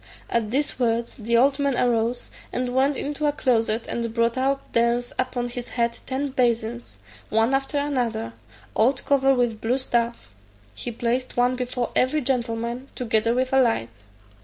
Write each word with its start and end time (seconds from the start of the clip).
At 0.31 0.49
these 0.49 0.79
words 0.79 1.15
the 1.15 1.37
old 1.37 1.59
man 1.59 1.77
arose, 1.77 2.31
and 2.51 2.73
went 2.73 2.97
into 2.97 3.27
a 3.27 3.31
closet, 3.31 3.85
and 3.87 4.11
brought 4.11 4.35
out 4.35 4.73
thence 4.73 5.13
upon 5.19 5.49
his 5.49 5.69
head 5.69 5.99
ten 6.07 6.29
basins, 6.29 6.97
one 7.29 7.53
after 7.53 7.77
another, 7.77 8.33
all 8.73 8.93
covered 8.93 9.35
with 9.35 9.61
blue 9.61 9.77
stuff; 9.77 10.31
he 10.73 10.89
placed 10.91 11.37
one 11.37 11.55
before 11.55 11.91
every 11.95 12.21
gentleman, 12.21 12.87
together 12.95 13.35
with 13.35 13.53
a 13.53 13.61
light. 13.61 13.89